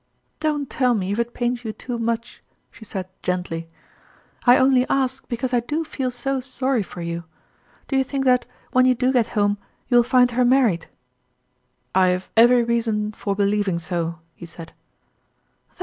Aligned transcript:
"Don't 0.39 0.67
tell 0.67 0.95
me 0.95 1.11
if 1.11 1.19
it 1.19 1.35
pains 1.35 1.63
you 1.63 1.71
too 1.73 1.99
much," 1.99 2.41
she 2.71 2.83
said 2.83 3.07
gently." 3.21 3.67
I 4.47 4.57
only 4.57 4.89
ask 4.89 5.27
because 5.27 5.53
I 5.53 5.59
do 5.59 5.83
feel 5.83 6.09
QTlje 6.09 6.09
JFonrtt) 6.09 6.15
Ort)eqite. 6.15 6.31
89 6.31 6.35
so 6.39 6.39
sorry 6.47 6.81
for 6.81 7.01
you. 7.03 7.23
Do 7.87 7.95
yon 7.97 8.05
think 8.05 8.25
that, 8.25 8.47
when 8.71 8.85
you 8.87 8.95
do 8.95 9.13
get 9.13 9.27
home, 9.37 9.59
you 9.89 9.97
will 9.97 10.03
find 10.03 10.31
her 10.31 10.43
married?"" 10.43 10.87
I 11.93 12.07
have 12.07 12.31
every 12.35 12.63
reason 12.63 13.11
for 13.11 13.35
believing 13.35 13.77
so," 13.77 14.17
he 14.33 14.47
said. 14.47 14.73